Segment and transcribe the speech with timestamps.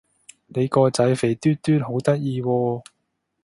[0.47, 2.83] 你個仔肥嘟嘟好得意喎